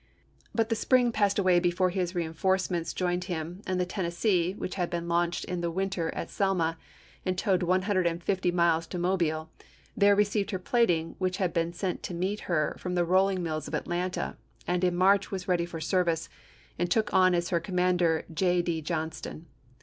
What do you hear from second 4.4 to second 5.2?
which had been